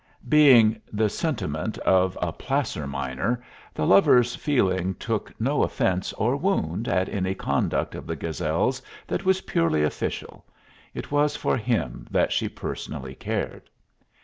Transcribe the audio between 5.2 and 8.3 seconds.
no offence or wound at any conduct of the